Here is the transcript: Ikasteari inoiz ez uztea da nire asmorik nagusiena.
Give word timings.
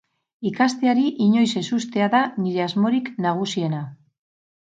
Ikasteari 0.51 1.03
inoiz 1.25 1.51
ez 1.61 1.63
uztea 1.79 2.07
da 2.15 2.21
nire 2.45 2.65
asmorik 2.65 3.11
nagusiena. 3.27 3.83